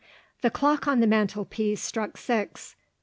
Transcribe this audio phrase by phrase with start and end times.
[0.41, 2.75] The clock on the mantelpiece struck six.